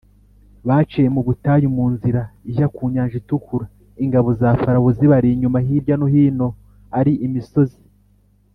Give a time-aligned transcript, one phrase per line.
[0.67, 3.65] Baciye mu butayu mu nzira ijya ku Nyanja Itukura
[4.03, 6.47] ingabo za farawo zibari inyuma hirya no hino
[6.99, 7.81] ari imisozi.